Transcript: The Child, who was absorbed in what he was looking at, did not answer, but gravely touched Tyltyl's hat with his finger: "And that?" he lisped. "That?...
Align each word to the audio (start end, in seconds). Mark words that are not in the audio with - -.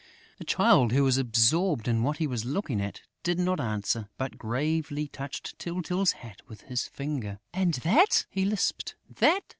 The 0.39 0.45
Child, 0.45 0.93
who 0.93 1.03
was 1.03 1.19
absorbed 1.19 1.87
in 1.87 2.01
what 2.01 2.17
he 2.17 2.25
was 2.25 2.43
looking 2.43 2.81
at, 2.81 3.01
did 3.21 3.37
not 3.37 3.59
answer, 3.59 4.09
but 4.17 4.35
gravely 4.39 5.07
touched 5.07 5.59
Tyltyl's 5.59 6.13
hat 6.25 6.41
with 6.47 6.61
his 6.61 6.87
finger: 6.87 7.37
"And 7.53 7.75
that?" 7.75 8.25
he 8.31 8.43
lisped. 8.43 8.95
"That?... 9.07 9.41